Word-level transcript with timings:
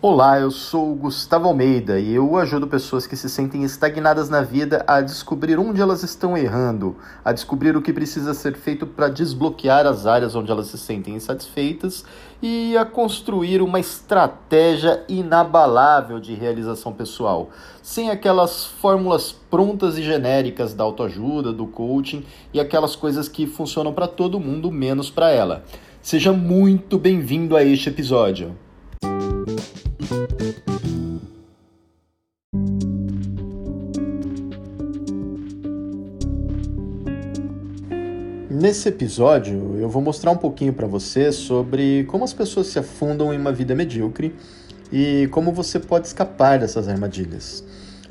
Olá, 0.00 0.38
eu 0.38 0.52
sou 0.52 0.94
Gustavo 0.94 1.48
Almeida 1.48 1.98
e 1.98 2.14
eu 2.14 2.36
ajudo 2.36 2.68
pessoas 2.68 3.04
que 3.04 3.16
se 3.16 3.28
sentem 3.28 3.64
estagnadas 3.64 4.28
na 4.28 4.42
vida 4.42 4.84
a 4.86 5.00
descobrir 5.00 5.58
onde 5.58 5.80
elas 5.80 6.04
estão 6.04 6.38
errando, 6.38 6.94
a 7.24 7.32
descobrir 7.32 7.76
o 7.76 7.82
que 7.82 7.92
precisa 7.92 8.32
ser 8.32 8.54
feito 8.54 8.86
para 8.86 9.08
desbloquear 9.08 9.88
as 9.88 10.06
áreas 10.06 10.36
onde 10.36 10.52
elas 10.52 10.68
se 10.68 10.78
sentem 10.78 11.16
insatisfeitas 11.16 12.04
e 12.40 12.76
a 12.76 12.84
construir 12.84 13.60
uma 13.60 13.80
estratégia 13.80 15.02
inabalável 15.08 16.20
de 16.20 16.32
realização 16.32 16.92
pessoal, 16.92 17.50
sem 17.82 18.08
aquelas 18.08 18.66
fórmulas 18.66 19.32
prontas 19.32 19.98
e 19.98 20.02
genéricas 20.04 20.74
da 20.74 20.84
autoajuda, 20.84 21.52
do 21.52 21.66
coaching 21.66 22.24
e 22.54 22.60
aquelas 22.60 22.94
coisas 22.94 23.28
que 23.28 23.48
funcionam 23.48 23.92
para 23.92 24.06
todo 24.06 24.38
mundo 24.38 24.70
menos 24.70 25.10
para 25.10 25.30
ela. 25.30 25.64
Seja 26.00 26.32
muito 26.32 27.00
bem-vindo 27.00 27.56
a 27.56 27.64
este 27.64 27.88
episódio. 27.88 28.54
Nesse 38.60 38.88
episódio, 38.88 39.76
eu 39.78 39.88
vou 39.88 40.02
mostrar 40.02 40.32
um 40.32 40.36
pouquinho 40.36 40.72
para 40.72 40.84
você 40.84 41.30
sobre 41.30 42.02
como 42.08 42.24
as 42.24 42.32
pessoas 42.32 42.66
se 42.66 42.76
afundam 42.76 43.32
em 43.32 43.38
uma 43.38 43.52
vida 43.52 43.72
medíocre 43.72 44.34
e 44.90 45.28
como 45.30 45.52
você 45.52 45.78
pode 45.78 46.08
escapar 46.08 46.58
dessas 46.58 46.88
armadilhas. 46.88 47.62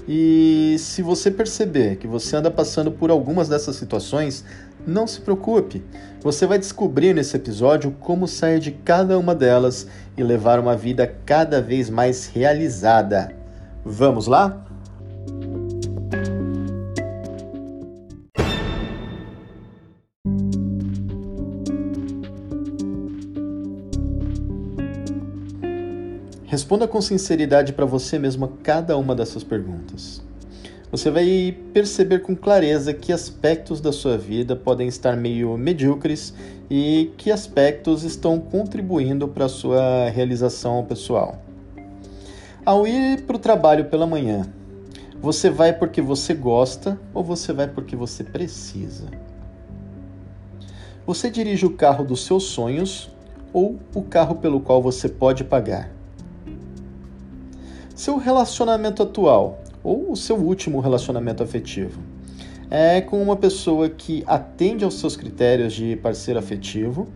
E 0.07 0.77
se 0.79 1.01
você 1.01 1.29
perceber 1.29 1.97
que 1.97 2.07
você 2.07 2.37
anda 2.37 2.49
passando 2.49 2.89
por 2.93 3.11
algumas 3.11 3.49
dessas 3.49 3.75
situações, 3.75 4.45
não 4.87 5.05
se 5.05 5.19
preocupe. 5.19 5.83
Você 6.21 6.45
vai 6.45 6.57
descobrir 6.57 7.13
nesse 7.13 7.35
episódio 7.35 7.91
como 7.99 8.25
sair 8.25 8.61
de 8.61 8.71
cada 8.71 9.19
uma 9.19 9.35
delas 9.35 9.85
e 10.15 10.23
levar 10.23 10.61
uma 10.61 10.77
vida 10.77 11.13
cada 11.25 11.61
vez 11.61 11.89
mais 11.89 12.25
realizada. 12.25 13.35
Vamos 13.83 14.27
lá? 14.27 14.65
Responda 26.67 26.85
com 26.85 26.99
sinceridade 26.99 27.71
para 27.71 27.85
você 27.85 28.19
mesmo 28.19 28.45
cada 28.61 28.97
uma 28.97 29.15
dessas 29.15 29.41
perguntas. 29.41 30.21
Você 30.91 31.09
vai 31.09 31.57
perceber 31.71 32.19
com 32.19 32.35
clareza 32.35 32.93
que 32.93 33.13
aspectos 33.13 33.79
da 33.79 33.93
sua 33.93 34.17
vida 34.17 34.53
podem 34.53 34.85
estar 34.85 35.15
meio 35.15 35.57
medíocres 35.57 36.33
e 36.69 37.09
que 37.15 37.31
aspectos 37.31 38.03
estão 38.03 38.37
contribuindo 38.37 39.29
para 39.29 39.45
a 39.45 39.49
sua 39.49 40.09
realização 40.09 40.83
pessoal. 40.83 41.41
Ao 42.65 42.85
ir 42.85 43.21
para 43.21 43.37
o 43.37 43.39
trabalho 43.39 43.85
pela 43.85 44.05
manhã, 44.05 44.45
você 45.21 45.49
vai 45.49 45.71
porque 45.71 46.01
você 46.01 46.33
gosta 46.33 46.99
ou 47.13 47.23
você 47.23 47.53
vai 47.53 47.69
porque 47.69 47.95
você 47.95 48.25
precisa? 48.25 49.05
Você 51.05 51.29
dirige 51.29 51.65
o 51.65 51.77
carro 51.77 52.03
dos 52.03 52.25
seus 52.25 52.43
sonhos 52.43 53.09
ou 53.53 53.79
o 53.95 54.01
carro 54.01 54.35
pelo 54.35 54.59
qual 54.59 54.81
você 54.81 55.07
pode 55.07 55.45
pagar? 55.45 55.95
Seu 57.97 58.17
relacionamento 58.17 59.01
atual 59.01 59.59
ou 59.83 60.11
o 60.11 60.15
seu 60.15 60.35
último 60.35 60.79
relacionamento 60.79 61.41
afetivo 61.41 61.99
é 62.69 63.01
com 63.01 63.19
uma 63.19 63.35
pessoa 63.35 63.89
que 63.89 64.23
atende 64.27 64.85
aos 64.85 64.99
seus 64.99 65.17
critérios 65.17 65.73
de 65.73 65.95
parceiro 65.95 66.39
afetivo 66.39 67.07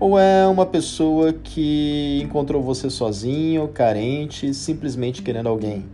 ou 0.00 0.18
é 0.18 0.46
uma 0.46 0.64
pessoa 0.64 1.34
que 1.34 2.22
encontrou 2.24 2.62
você 2.62 2.88
sozinho, 2.88 3.68
carente, 3.68 4.54
simplesmente 4.54 5.20
querendo 5.20 5.50
alguém? 5.50 5.84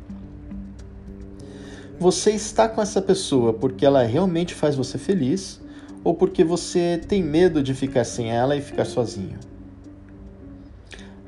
Você 1.99 2.31
está 2.31 2.69
com 2.69 2.81
essa 2.81 3.03
pessoa 3.03 3.53
porque 3.53 3.85
ela 3.85 4.05
realmente 4.05 4.55
faz 4.55 4.77
você 4.77 4.97
feliz 4.97 5.61
ou 6.05 6.15
porque 6.15 6.45
você 6.45 7.01
tem 7.09 7.21
medo 7.21 7.61
de 7.61 7.75
ficar 7.75 8.05
sem 8.05 8.31
ela 8.31 8.55
e 8.55 8.61
ficar 8.61 8.85
sozinho? 8.85 9.56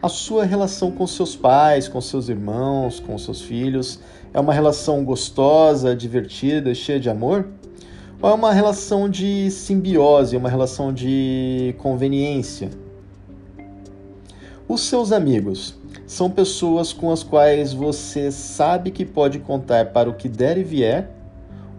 A 0.00 0.09
sua 0.09 0.44
relação 0.44 0.92
com 0.92 1.06
seus 1.06 1.34
pais, 1.34 1.88
com 1.88 2.00
seus 2.00 2.28
irmãos, 2.28 3.00
com 3.00 3.19
seus 3.19 3.42
filhos 3.42 3.98
é 4.32 4.38
uma 4.38 4.53
relação 4.53 5.04
gostosa, 5.04 5.97
divertida, 5.97 6.75
cheia 6.75 7.00
de 7.00 7.10
amor? 7.10 7.48
Ou 8.20 8.31
é 8.31 8.34
uma 8.34 8.53
relação 8.53 9.08
de 9.08 9.50
simbiose, 9.50 10.37
uma 10.37 10.48
relação 10.48 10.92
de 10.92 11.75
conveniência? 11.78 12.70
Os 14.69 14.82
seus 14.82 15.12
amigos 15.12 15.75
são 16.06 16.31
pessoas 16.31 16.92
com 16.92 17.10
as 17.10 17.22
quais 17.22 17.72
você 17.72 18.31
sabe 18.31 18.91
que 18.91 19.04
pode 19.04 19.38
contar 19.38 19.87
para 19.87 20.08
o 20.08 20.14
que 20.14 20.28
der 20.28 20.58
e 20.58 20.62
vier? 20.62 21.10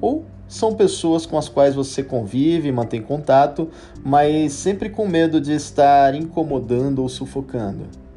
Ou 0.02 0.25
são 0.47 0.74
pessoas 0.74 1.25
com 1.25 1.38
as 1.38 1.47
quais 1.47 1.75
você 1.75 2.03
convive, 2.03 2.72
mantém 2.72 3.02
contato, 3.02 3.69
mas 4.03 4.53
sempre 4.53 4.90
com 4.90 5.08
medo 5.08 5.40
de 5.40 5.53
estar 5.53 6.16
incomodando 6.16 7.02
ou 7.02 7.08
sufocando? 7.08 8.09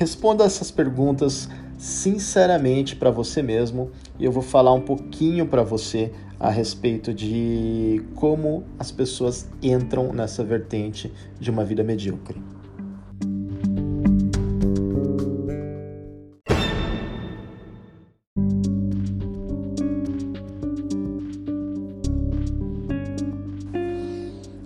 Responda 0.00 0.44
essas 0.44 0.70
perguntas 0.70 1.46
sinceramente 1.76 2.96
para 2.96 3.10
você 3.10 3.42
mesmo 3.42 3.90
e 4.18 4.24
eu 4.24 4.32
vou 4.32 4.42
falar 4.42 4.72
um 4.72 4.80
pouquinho 4.80 5.46
para 5.46 5.62
você 5.62 6.10
a 6.38 6.48
respeito 6.48 7.12
de 7.12 8.02
como 8.14 8.64
as 8.78 8.90
pessoas 8.90 9.46
entram 9.62 10.10
nessa 10.14 10.42
vertente 10.42 11.12
de 11.38 11.50
uma 11.50 11.66
vida 11.66 11.84
medíocre. 11.84 12.42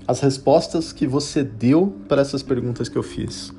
As 0.06 0.20
respostas 0.20 0.92
que 0.92 1.08
você 1.08 1.42
deu 1.42 1.92
para 2.06 2.22
essas 2.22 2.40
perguntas 2.40 2.88
que 2.88 2.96
eu 2.96 3.02
fiz 3.02 3.52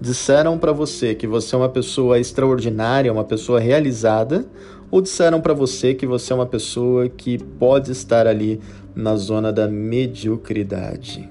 disseram 0.00 0.56
para 0.56 0.72
você 0.72 1.14
que 1.14 1.26
você 1.26 1.54
é 1.54 1.58
uma 1.58 1.68
pessoa 1.68 2.18
extraordinária, 2.18 3.12
uma 3.12 3.24
pessoa 3.24 3.60
realizada, 3.60 4.46
ou 4.90 5.00
disseram 5.00 5.40
para 5.40 5.52
você 5.52 5.94
que 5.94 6.06
você 6.06 6.32
é 6.32 6.36
uma 6.36 6.46
pessoa 6.46 7.08
que 7.08 7.38
pode 7.38 7.92
estar 7.92 8.26
ali 8.26 8.60
na 8.94 9.14
zona 9.16 9.52
da 9.52 9.68
mediocridade? 9.68 11.28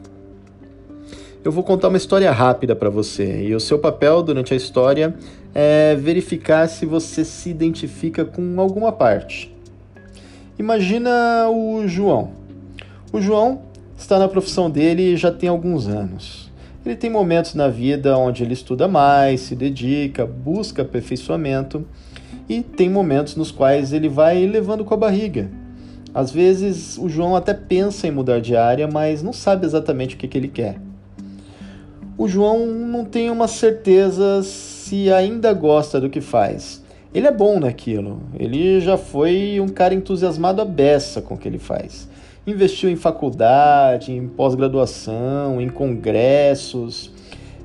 Eu 1.44 1.52
vou 1.52 1.64
contar 1.64 1.88
uma 1.88 1.98
história 1.98 2.32
rápida 2.32 2.76
para 2.76 2.90
você 2.90 3.48
e 3.48 3.56
o 3.56 3.60
seu 3.60 3.80
papel 3.80 4.22
durante 4.22 4.54
a 4.54 4.58
história 4.58 5.16
é 5.56 5.96
verificar 5.96 6.68
se 6.68 6.86
você 6.86 7.26
se 7.26 7.50
identifica 7.50 8.24
com 8.24 8.60
alguma 8.60 8.92
parte. 8.92 9.56
Imagina 10.60 11.50
o 11.50 11.88
João. 11.88 12.32
O 13.12 13.22
João 13.22 13.62
está 13.98 14.20
na 14.20 14.28
profissão 14.28 14.70
dele 14.70 15.16
já 15.16 15.32
tem 15.32 15.50
alguns 15.50 15.88
anos. 15.88 16.52
Ele 16.86 16.96
tem 16.96 17.10
momentos 17.10 17.56
na 17.56 17.68
vida 17.68 18.18
onde 18.18 18.42
ele 18.42 18.54
estuda 18.54 18.88
mais, 18.88 19.42
se 19.42 19.56
dedica, 19.56 20.26
busca 20.26 20.82
aperfeiçoamento 20.82 21.86
e 22.48 22.62
tem 22.62 22.90
momentos 22.90 23.36
nos 23.36 23.52
quais 23.52 23.92
ele 23.92 24.08
vai 24.08 24.46
levando 24.46 24.86
com 24.86 24.94
a 24.94 24.98
barriga. 24.98 25.52
Às 26.14 26.32
vezes 26.32 26.98
o 26.98 27.10
João 27.10 27.36
até 27.36 27.54
pensa 27.54 28.08
em 28.08 28.12
mudar 28.12 28.40
de 28.40 28.56
área, 28.56 28.88
mas 28.88 29.22
não 29.22 29.34
sabe 29.34 29.66
exatamente 29.66 30.16
o 30.16 30.18
que, 30.18 30.28
que 30.28 30.38
ele 30.38 30.48
quer. 30.48 30.80
O 32.18 32.28
João 32.28 32.66
não 32.66 33.04
tem 33.04 33.30
uma 33.30 33.48
certeza 33.48 34.42
se 34.42 35.12
ainda 35.12 35.54
gosta 35.54 36.00
do 36.00 36.10
que 36.10 36.22
faz. 36.22 36.84
Ele 37.14 37.28
é 37.28 37.32
bom 37.32 37.60
naquilo, 37.60 38.22
ele 38.38 38.80
já 38.80 38.98
foi 38.98 39.60
um 39.60 39.68
cara 39.68 39.94
entusiasmado 39.94 40.62
a 40.62 40.66
beça 40.66 41.22
com 41.22 41.34
o 41.34 41.38
que 41.38 41.48
ele 41.48 41.60
faz 41.60 42.08
investiu 42.46 42.90
em 42.90 42.96
faculdade, 42.96 44.12
em 44.12 44.28
pós-graduação, 44.28 45.62
em 45.62 45.70
congressos. 45.70 47.12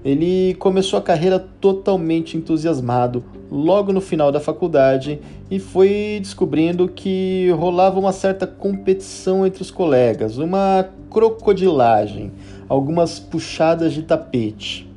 Ele 0.04 0.54
começou 0.54 0.98
a 0.98 1.02
carreira 1.02 1.38
totalmente 1.38 2.36
entusiasmado 2.36 3.24
logo 3.50 3.92
no 3.92 4.00
final 4.00 4.30
da 4.30 4.40
faculdade 4.40 5.18
e 5.50 5.58
foi 5.58 6.18
descobrindo 6.20 6.88
que 6.88 7.50
rolava 7.56 7.98
uma 7.98 8.12
certa 8.12 8.46
competição 8.46 9.46
entre 9.46 9.62
os 9.62 9.70
colegas, 9.70 10.38
uma 10.38 10.88
crocodilagem, 11.10 12.32
algumas 12.68 13.18
puxadas 13.18 13.92
de 13.92 14.02
tapete. 14.02 14.90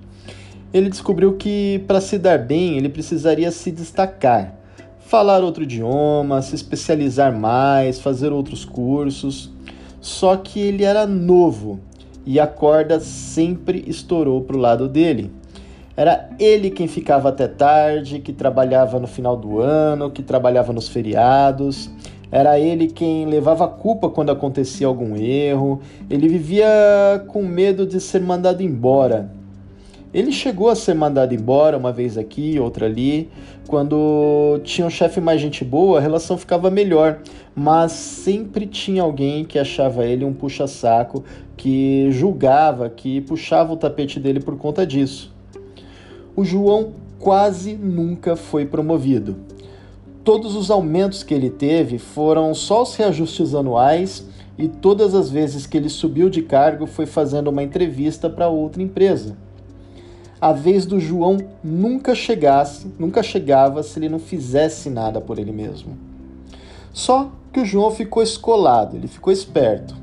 Ele 0.73 0.89
descobriu 0.89 1.33
que 1.33 1.83
para 1.87 2.01
se 2.01 2.17
dar 2.17 2.39
bem 2.39 2.77
ele 2.77 2.89
precisaria 2.89 3.51
se 3.51 3.71
destacar, 3.71 4.55
falar 4.99 5.41
outro 5.41 5.63
idioma, 5.63 6.41
se 6.41 6.55
especializar 6.55 7.37
mais, 7.37 8.01
fazer 8.01 8.33
outros 8.33 8.65
cursos. 8.65 9.55
Só 9.99 10.37
que 10.37 10.59
ele 10.59 10.83
era 10.83 11.05
novo 11.05 11.79
e 12.25 12.39
a 12.39 12.47
corda 12.47 12.99
sempre 12.99 13.83
estourou 13.87 14.41
para 14.41 14.57
o 14.57 14.59
lado 14.59 14.87
dele. 14.87 15.31
Era 15.95 16.29
ele 16.37 16.69
quem 16.69 16.87
ficava 16.87 17.29
até 17.29 17.47
tarde, 17.47 18.19
que 18.19 18.31
trabalhava 18.31 18.99
no 18.99 19.07
final 19.07 19.35
do 19.35 19.59
ano, 19.59 20.11
que 20.11 20.21
trabalhava 20.21 20.71
nos 20.71 20.87
feriados. 20.87 21.89
Era 22.31 22.59
ele 22.59 22.87
quem 22.87 23.25
levava 23.25 23.65
a 23.65 23.67
culpa 23.67 24.09
quando 24.09 24.29
acontecia 24.29 24.85
algum 24.85 25.15
erro. 25.15 25.81
Ele 26.09 26.27
vivia 26.27 26.67
com 27.27 27.41
medo 27.41 27.85
de 27.85 27.99
ser 27.99 28.21
mandado 28.21 28.61
embora. 28.61 29.31
Ele 30.13 30.31
chegou 30.31 30.69
a 30.69 30.75
ser 30.75 30.93
mandado 30.93 31.35
embora 31.35 31.77
uma 31.77 31.91
vez 31.91 32.17
aqui, 32.17 32.57
outra 32.59 32.85
ali. 32.85 33.29
Quando 33.67 34.59
tinha 34.63 34.87
um 34.87 34.89
chefe 34.89 35.19
mais 35.19 35.41
gente 35.41 35.65
boa, 35.65 35.97
a 35.97 36.01
relação 36.01 36.37
ficava 36.37 36.71
melhor, 36.71 37.19
mas 37.53 37.91
sempre 37.91 38.65
tinha 38.65 39.03
alguém 39.03 39.43
que 39.43 39.59
achava 39.59 40.05
ele 40.05 40.23
um 40.23 40.33
puxa-saco, 40.33 41.25
que 41.57 42.09
julgava, 42.11 42.89
que 42.89 43.19
puxava 43.21 43.73
o 43.73 43.77
tapete 43.77 44.17
dele 44.19 44.39
por 44.39 44.57
conta 44.57 44.85
disso. 44.85 45.35
O 46.35 46.45
João 46.45 46.93
quase 47.19 47.73
nunca 47.73 48.37
foi 48.37 48.65
promovido. 48.65 49.35
Todos 50.23 50.55
os 50.55 50.71
aumentos 50.71 51.21
que 51.21 51.33
ele 51.33 51.49
teve 51.49 51.97
foram 51.97 52.53
só 52.53 52.83
os 52.83 52.95
reajustes 52.95 53.53
anuais 53.53 54.25
e 54.57 54.69
todas 54.69 55.13
as 55.13 55.29
vezes 55.29 55.65
que 55.65 55.75
ele 55.75 55.89
subiu 55.89 56.29
de 56.29 56.41
cargo 56.41 56.87
foi 56.87 57.05
fazendo 57.05 57.49
uma 57.49 57.63
entrevista 57.63 58.29
para 58.29 58.47
outra 58.47 58.81
empresa 58.81 59.46
a 60.39 60.51
vez 60.51 60.85
do 60.85 60.99
João 60.99 61.37
nunca 61.63 62.13
chegasse, 62.13 62.87
nunca 62.99 63.23
chegava 63.23 63.81
se 63.81 63.97
ele 63.97 64.09
não 64.09 64.19
fizesse 64.19 64.89
nada 64.89 65.19
por 65.19 65.39
ele 65.39 65.51
mesmo. 65.51 65.97
Só 66.93 67.31
que 67.51 67.59
o 67.59 67.65
João 67.65 67.91
ficou 67.91 68.21
escolado, 68.21 68.95
ele 68.95 69.07
ficou 69.07 69.31
esperto. 69.31 69.95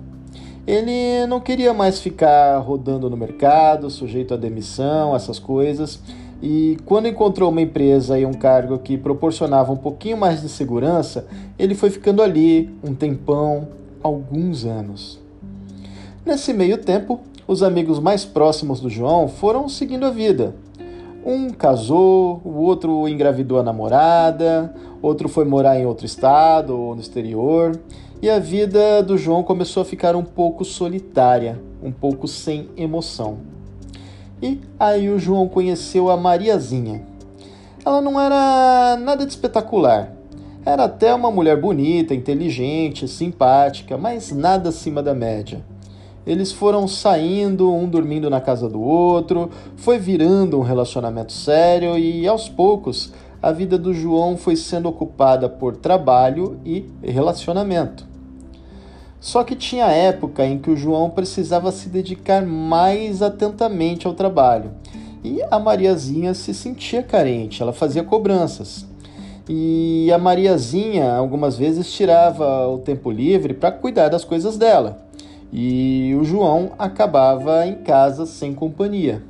Ele 0.66 1.26
não 1.26 1.40
queria 1.40 1.74
mais 1.74 2.00
ficar 2.00 2.58
rodando 2.58 3.10
no 3.10 3.16
mercado, 3.16 3.90
sujeito 3.90 4.32
à 4.32 4.36
demissão, 4.36 5.14
essas 5.14 5.38
coisas. 5.38 6.00
E 6.42 6.78
quando 6.84 7.06
encontrou 7.06 7.50
uma 7.50 7.60
empresa 7.60 8.18
e 8.18 8.24
um 8.24 8.32
cargo 8.32 8.78
que 8.78 8.96
proporcionava 8.96 9.72
um 9.72 9.76
pouquinho 9.76 10.16
mais 10.16 10.40
de 10.40 10.48
segurança, 10.48 11.26
ele 11.58 11.74
foi 11.74 11.90
ficando 11.90 12.22
ali 12.22 12.70
um 12.82 12.94
tempão, 12.94 13.68
alguns 14.02 14.64
anos. 14.64 15.20
Nesse 16.24 16.52
meio 16.52 16.78
tempo, 16.78 17.20
os 17.46 17.62
amigos 17.62 17.98
mais 17.98 18.24
próximos 18.24 18.80
do 18.80 18.88
João 18.88 19.28
foram 19.28 19.68
seguindo 19.68 20.06
a 20.06 20.10
vida. 20.10 20.54
Um 21.24 21.50
casou, 21.50 22.40
o 22.44 22.56
outro 22.60 23.08
engravidou 23.08 23.58
a 23.58 23.62
namorada, 23.62 24.74
outro 25.00 25.28
foi 25.28 25.44
morar 25.44 25.78
em 25.78 25.86
outro 25.86 26.04
estado 26.04 26.78
ou 26.78 26.94
no 26.94 27.00
exterior, 27.00 27.78
e 28.20 28.28
a 28.30 28.38
vida 28.38 29.02
do 29.02 29.16
João 29.18 29.42
começou 29.42 29.82
a 29.82 29.86
ficar 29.86 30.16
um 30.16 30.24
pouco 30.24 30.64
solitária, 30.64 31.60
um 31.82 31.92
pouco 31.92 32.26
sem 32.26 32.68
emoção. 32.76 33.38
E 34.42 34.60
aí 34.78 35.08
o 35.10 35.18
João 35.18 35.48
conheceu 35.48 36.10
a 36.10 36.16
Mariazinha. 36.16 37.02
Ela 37.84 38.00
não 38.00 38.20
era 38.20 38.96
nada 38.98 39.24
de 39.24 39.32
espetacular. 39.32 40.14
Era 40.64 40.84
até 40.84 41.14
uma 41.14 41.30
mulher 41.30 41.60
bonita, 41.60 42.14
inteligente, 42.14 43.06
simpática, 43.06 43.98
mas 43.98 44.32
nada 44.32 44.70
acima 44.70 45.02
da 45.02 45.14
média. 45.14 45.62
Eles 46.26 46.52
foram 46.52 46.88
saindo, 46.88 47.70
um 47.70 47.86
dormindo 47.86 48.30
na 48.30 48.40
casa 48.40 48.68
do 48.68 48.80
outro, 48.80 49.50
foi 49.76 49.98
virando 49.98 50.58
um 50.58 50.62
relacionamento 50.62 51.32
sério 51.32 51.98
e 51.98 52.26
aos 52.26 52.48
poucos 52.48 53.12
a 53.42 53.52
vida 53.52 53.76
do 53.76 53.92
João 53.92 54.38
foi 54.38 54.56
sendo 54.56 54.88
ocupada 54.88 55.50
por 55.50 55.76
trabalho 55.76 56.58
e 56.64 56.86
relacionamento. 57.02 58.06
Só 59.20 59.44
que 59.44 59.54
tinha 59.54 59.84
época 59.86 60.46
em 60.46 60.58
que 60.58 60.70
o 60.70 60.76
João 60.76 61.10
precisava 61.10 61.70
se 61.70 61.90
dedicar 61.90 62.44
mais 62.44 63.20
atentamente 63.20 64.06
ao 64.06 64.14
trabalho. 64.14 64.70
E 65.22 65.42
a 65.50 65.58
Mariazinha 65.58 66.32
se 66.32 66.54
sentia 66.54 67.02
carente, 67.02 67.62
ela 67.62 67.72
fazia 67.72 68.02
cobranças. 68.02 68.86
E 69.46 70.10
a 70.10 70.16
Mariazinha 70.16 71.14
algumas 71.14 71.56
vezes 71.58 71.92
tirava 71.92 72.66
o 72.68 72.78
tempo 72.78 73.10
livre 73.10 73.52
para 73.52 73.70
cuidar 73.70 74.08
das 74.08 74.24
coisas 74.24 74.56
dela 74.56 75.04
e 75.56 76.12
o 76.20 76.24
João 76.24 76.72
acabava 76.76 77.64
em 77.64 77.76
casa 77.76 78.26
sem 78.26 78.52
companhia. 78.52 79.22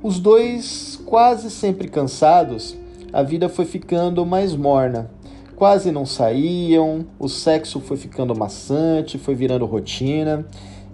Os 0.00 0.20
dois, 0.20 1.00
quase 1.04 1.50
sempre 1.50 1.88
cansados, 1.88 2.76
a 3.12 3.20
vida 3.24 3.48
foi 3.48 3.64
ficando 3.64 4.24
mais 4.24 4.54
morna. 4.54 5.10
Quase 5.56 5.90
não 5.90 6.06
saíam, 6.06 7.04
o 7.18 7.28
sexo 7.28 7.80
foi 7.80 7.96
ficando 7.96 8.32
maçante, 8.32 9.18
foi 9.18 9.34
virando 9.34 9.66
rotina, 9.66 10.46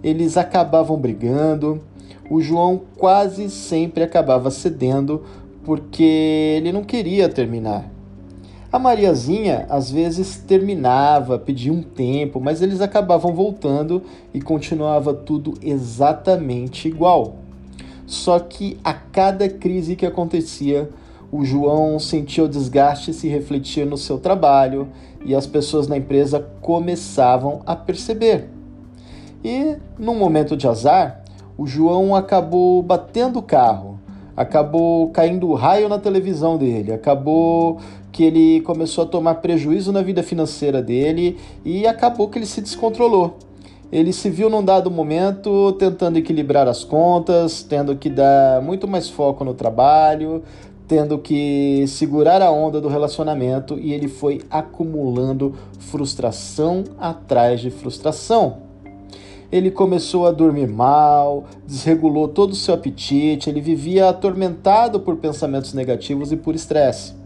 eles 0.03 0.37
acabavam 0.37 0.97
brigando. 0.97 1.79
O 2.27 2.41
João 2.41 2.81
quase 2.97 3.47
sempre 3.51 4.01
acabava 4.01 4.49
cedendo 4.49 5.23
porque 5.63 6.55
ele 6.57 6.71
não 6.71 6.83
queria 6.83 7.29
terminar. 7.29 7.94
A 8.71 8.79
Mariazinha 8.79 9.65
às 9.69 9.89
vezes 9.91 10.37
terminava, 10.37 11.39
pedia 11.39 11.71
um 11.71 11.81
tempo, 11.81 12.39
mas 12.39 12.61
eles 12.61 12.81
acabavam 12.81 13.33
voltando 13.33 14.03
e 14.33 14.41
continuava 14.41 15.13
tudo 15.13 15.53
exatamente 15.61 16.87
igual. 16.87 17.35
Só 18.05 18.39
que 18.39 18.77
a 18.83 18.93
cada 18.93 19.47
crise 19.47 19.95
que 19.95 20.05
acontecia, 20.05 20.89
o 21.31 21.43
João 21.43 21.97
sentia 21.99 22.43
o 22.43 22.49
desgaste 22.49 23.13
se 23.13 23.27
refletir 23.27 23.85
no 23.85 23.97
seu 23.97 24.17
trabalho 24.17 24.89
e 25.25 25.33
as 25.33 25.47
pessoas 25.47 25.87
na 25.87 25.97
empresa 25.97 26.39
começavam 26.61 27.61
a 27.65 27.75
perceber. 27.75 28.49
E 29.43 29.77
num 29.97 30.15
momento 30.15 30.55
de 30.57 30.67
azar, 30.67 31.23
o 31.57 31.65
João 31.65 32.15
acabou 32.15 32.81
batendo 32.81 33.39
o 33.39 33.43
carro, 33.43 33.94
acabou 34.35 35.09
caindo 35.09 35.53
raio 35.53 35.87
na 35.87 35.97
televisão 35.97 36.57
dele, 36.57 36.91
acabou 36.91 37.79
que 38.11 38.23
ele 38.23 38.61
começou 38.61 39.03
a 39.03 39.07
tomar 39.07 39.35
prejuízo 39.35 39.91
na 39.91 40.01
vida 40.01 40.23
financeira 40.23 40.81
dele 40.81 41.37
e 41.63 41.85
acabou 41.85 42.29
que 42.29 42.39
ele 42.39 42.45
se 42.45 42.61
descontrolou. 42.61 43.37
Ele 43.91 44.11
se 44.11 44.29
viu 44.29 44.49
num 44.49 44.63
dado 44.63 44.89
momento 44.89 45.73
tentando 45.73 46.17
equilibrar 46.17 46.67
as 46.67 46.83
contas, 46.83 47.63
tendo 47.63 47.95
que 47.95 48.09
dar 48.09 48.61
muito 48.61 48.87
mais 48.87 49.09
foco 49.09 49.43
no 49.45 49.53
trabalho, 49.53 50.43
tendo 50.87 51.17
que 51.17 51.85
segurar 51.87 52.41
a 52.41 52.51
onda 52.51 52.81
do 52.81 52.87
relacionamento 52.87 53.77
e 53.79 53.93
ele 53.93 54.07
foi 54.07 54.41
acumulando 54.49 55.55
frustração 55.79 56.83
atrás 56.99 57.61
de 57.61 57.69
frustração. 57.69 58.64
Ele 59.51 59.71
começou 59.71 60.25
a 60.27 60.31
dormir 60.31 60.67
mal, 60.67 61.45
desregulou 61.67 62.27
todo 62.27 62.51
o 62.51 62.55
seu 62.55 62.73
apetite, 62.73 63.49
ele 63.49 63.61
vivia 63.61 64.09
atormentado 64.09 64.99
por 64.99 65.15
pensamentos 65.17 65.73
negativos 65.73 66.31
e 66.31 66.37
por 66.37 66.55
estresse 66.55 67.25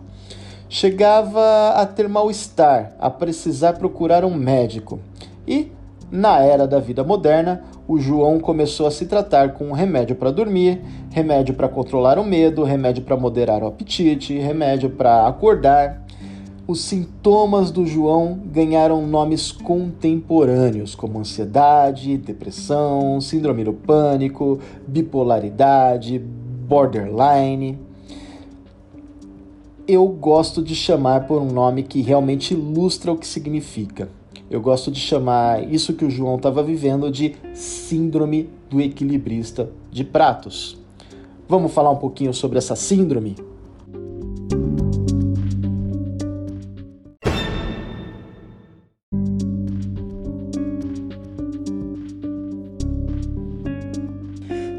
chegava 0.70 1.70
a 1.70 1.86
ter 1.86 2.08
mal-estar, 2.08 2.94
a 3.00 3.10
precisar 3.10 3.74
procurar 3.74 4.24
um 4.24 4.36
médico. 4.36 5.00
E, 5.48 5.72
na 6.12 6.40
era 6.40 6.68
da 6.68 6.80
vida 6.80 7.04
moderna, 7.04 7.64
o 7.88 7.98
João 7.98 8.40
começou 8.40 8.86
a 8.86 8.92
se 8.92 9.08
tratar 9.08 9.54
com 9.54 9.72
remédio 9.72 10.16
para 10.16 10.30
dormir, 10.30 10.80
remédio 11.10 11.56
para 11.56 11.68
controlar 11.68 12.20
o 12.20 12.24
medo, 12.24 12.64
remédio 12.64 13.04
para 13.04 13.18
moderar 13.18 13.64
o 13.64 13.68
apetite, 13.68 14.38
remédio 14.38 14.92
para 14.92 15.28
acordar. 15.28 16.06
Os 16.70 16.82
sintomas 16.82 17.72
do 17.72 17.84
João 17.84 18.40
ganharam 18.46 19.08
nomes 19.08 19.52
contemporâneos, 19.52 20.94
como 20.94 21.18
ansiedade, 21.18 22.16
depressão, 22.16 23.20
síndrome 23.20 23.64
do 23.64 23.74
pânico, 23.74 24.60
bipolaridade, 24.88 26.20
borderline 26.20 27.76
eu 29.88 30.08
gosto 30.08 30.62
de 30.62 30.76
chamar 30.76 31.26
por 31.26 31.42
um 31.42 31.52
nome 31.52 31.82
que 31.82 32.04
realmente 32.04 32.54
ilustra 32.54 33.12
o 33.12 33.18
que 33.18 33.26
significa. 33.26 34.08
Eu 34.48 34.62
gosto 34.62 34.92
de 34.92 35.00
chamar 35.00 35.68
isso 35.74 35.96
que 35.96 36.06
o 36.06 36.12
João 36.12 36.36
estava 36.36 36.62
vivendo 36.62 37.10
de 37.10 37.36
Síndrome 37.56 38.48
do 38.70 38.80
Equilibrista 38.80 39.72
de 39.92 40.04
Pratos. 40.04 40.78
Vamos 41.48 41.72
falar 41.72 41.90
um 41.90 41.96
pouquinho 41.96 42.32
sobre 42.32 42.60
essa 42.60 42.76
síndrome? 42.76 43.36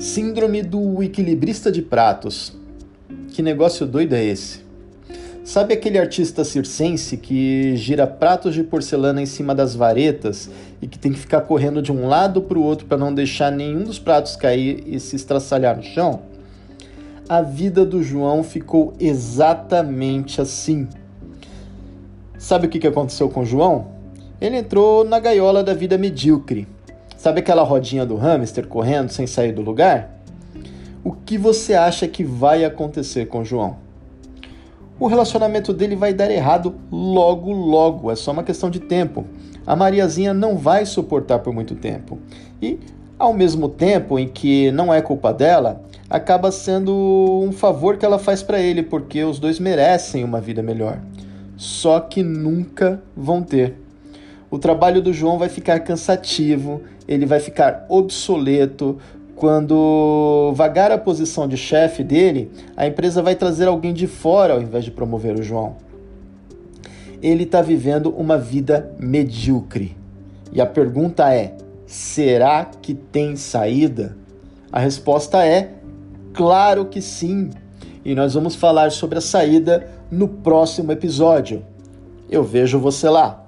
Síndrome 0.01 0.63
do 0.63 1.03
Equilibrista 1.03 1.71
de 1.71 1.83
Pratos. 1.83 2.57
Que 3.29 3.43
negócio 3.43 3.87
doido 3.87 4.15
é 4.15 4.25
esse? 4.25 4.61
Sabe 5.45 5.75
aquele 5.75 5.99
artista 5.99 6.43
circense 6.43 7.19
que 7.19 7.77
gira 7.77 8.07
pratos 8.07 8.55
de 8.55 8.65
porcelana 8.65 9.21
em 9.21 9.27
cima 9.27 9.55
das 9.55 9.75
varetas 9.75 10.49
e 10.81 10.87
que 10.87 10.99
tem 10.99 11.13
que 11.13 11.19
ficar 11.19 11.43
correndo 11.43 11.83
de 11.83 11.93
um 11.93 12.09
lado 12.09 12.41
para 12.41 12.59
o 12.59 12.63
outro 12.63 12.87
para 12.87 12.97
não 12.97 13.13
deixar 13.13 13.53
nenhum 13.53 13.85
dos 13.85 13.99
pratos 13.99 14.37
cair 14.37 14.83
e 14.87 14.99
se 14.99 15.17
estraçalhar 15.17 15.77
no 15.77 15.83
chão? 15.83 16.23
A 17.29 17.43
vida 17.43 17.85
do 17.85 18.03
João 18.03 18.43
ficou 18.43 18.95
exatamente 18.99 20.41
assim. 20.41 20.89
Sabe 22.39 22.69
o 22.69 22.71
que 22.71 22.87
aconteceu 22.87 23.29
com 23.29 23.43
o 23.43 23.47
João? 23.47 23.89
Ele 24.41 24.57
entrou 24.57 25.05
na 25.05 25.21
gaiola 25.21 25.63
da 25.63 25.75
vida 25.75 25.99
medíocre. 25.99 26.67
Sabe 27.21 27.41
aquela 27.41 27.63
rodinha 27.63 28.07
do 28.07 28.17
hamster 28.17 28.67
correndo 28.67 29.11
sem 29.11 29.27
sair 29.27 29.53
do 29.53 29.61
lugar? 29.61 30.23
O 31.05 31.13
que 31.13 31.37
você 31.37 31.75
acha 31.75 32.09
que 32.09 32.25
vai 32.25 32.65
acontecer 32.65 33.27
com 33.27 33.41
o 33.41 33.45
João? 33.45 33.77
o 34.99 35.07
relacionamento 35.07 35.75
dele 35.75 35.95
vai 35.95 36.15
dar 36.15 36.31
errado 36.31 36.75
logo, 36.91 37.53
logo. 37.53 38.11
É 38.11 38.17
só 38.17 38.33
uma 38.33 38.43
questão 38.43 38.71
de 38.71 38.81
tempo. 38.81 39.27
A 39.67 39.77
Mariazinha 39.77 40.33
não 40.33 40.57
vai 40.57 40.87
suportar 40.87 41.41
por 41.41 41.53
muito 41.53 41.75
tempo. 41.75 42.19
E 42.61 42.79
Ao 43.19 43.35
mesmo 43.35 43.69
tempo 43.69 44.19
em 44.19 44.27
que 44.27 44.71
não 44.71 44.93
é 44.93 45.03
culpa 45.03 45.31
dela, 45.31 45.83
acaba 46.09 46.51
sendo 46.51 46.91
um 47.45 47.53
favor 47.53 47.99
que 47.99 48.07
ela 48.07 48.19
faz 48.19 48.43
para 48.43 48.59
ele, 48.59 48.83
porque 48.83 49.23
os 49.23 49.39
dois 49.39 49.61
merecem 49.61 50.25
uma 50.25 50.41
vida 50.41 50.63
melhor. 50.63 50.99
Só 51.55 52.01
que 52.01 52.23
nunca 52.23 53.03
vão 53.15 53.43
ter. 53.43 53.77
O 54.51 54.59
trabalho 54.59 55.01
do 55.01 55.13
João 55.13 55.39
vai 55.39 55.49
ficar 55.49 55.79
cansativo, 55.81 56.83
ele 57.07 57.25
vai 57.25 57.39
ficar 57.39 57.87
obsoleto. 57.89 58.99
Quando 59.37 60.53
vagar 60.55 60.91
a 60.91 60.99
posição 60.99 61.49
de 61.49 61.57
chefe 61.57 62.03
dele, 62.03 62.51
a 62.77 62.87
empresa 62.87 63.23
vai 63.23 63.35
trazer 63.35 63.69
alguém 63.69 63.95
de 63.95 64.07
fora 64.07 64.55
ao 64.55 64.61
invés 64.61 64.85
de 64.85 64.91
promover 64.91 65.39
o 65.39 65.43
João. 65.43 65.77
Ele 67.23 67.45
está 67.45 67.63
vivendo 67.63 68.11
uma 68.11 68.37
vida 68.37 68.93
medíocre. 68.99 69.97
E 70.53 70.61
a 70.61 70.67
pergunta 70.67 71.33
é: 71.33 71.55
será 71.87 72.65
que 72.65 72.93
tem 72.93 73.37
saída? 73.37 74.17
A 74.73 74.81
resposta 74.81 75.45
é 75.45 75.75
Claro 76.33 76.87
que 76.87 77.03
sim! 77.03 77.51
E 78.05 78.15
nós 78.15 78.35
vamos 78.35 78.55
falar 78.55 78.91
sobre 78.93 79.19
a 79.19 79.21
saída 79.21 79.89
no 80.11 80.29
próximo 80.29 80.93
episódio. 80.93 81.63
Eu 82.31 82.43
vejo 82.43 82.79
você 82.79 83.09
lá! 83.09 83.40